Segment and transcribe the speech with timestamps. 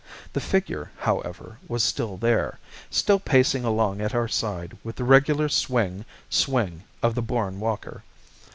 [0.33, 2.57] The figure, however, was still there,
[2.89, 8.01] still pacing along at our side with the regular swing, swing of the born walker.